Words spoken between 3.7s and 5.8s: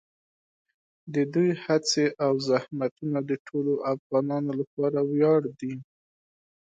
افغانانو لپاره ویاړ دي.